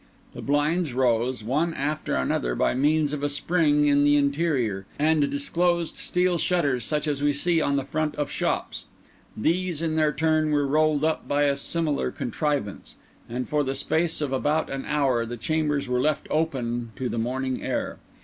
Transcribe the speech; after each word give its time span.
The 0.33 0.41
blinds 0.41 0.95
rose, 0.95 1.43
one 1.43 1.75
after 1.75 2.15
another, 2.15 2.55
by 2.55 2.73
means 2.73 3.13
of 3.13 3.21
a 3.21 3.29
spring 3.29 3.85
in 3.85 4.03
the 4.03 4.15
interior, 4.15 4.87
and 4.97 5.29
disclosed 5.29 5.95
steel 5.95 6.39
shutters 6.39 6.83
such 6.83 7.07
as 7.07 7.21
we 7.21 7.31
see 7.33 7.61
on 7.61 7.75
the 7.75 7.83
front 7.83 8.15
of 8.15 8.31
shops; 8.31 8.85
these 9.37 9.79
in 9.79 9.97
their 9.97 10.11
turn 10.11 10.49
were 10.49 10.65
rolled 10.65 11.03
up 11.05 11.27
by 11.27 11.43
a 11.43 11.55
similar 11.55 12.09
contrivance; 12.09 12.95
and 13.29 13.47
for 13.47 13.63
the 13.63 13.75
space 13.75 14.21
of 14.21 14.33
about 14.33 14.71
an 14.71 14.85
hour, 14.85 15.23
the 15.23 15.37
chambers 15.37 15.87
were 15.87 16.01
left 16.01 16.25
open 16.31 16.93
to 16.95 17.07
the 17.07 17.19
morning 17.19 17.61
air. 17.61 17.99